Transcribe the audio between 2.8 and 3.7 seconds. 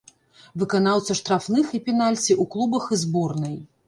і зборнай.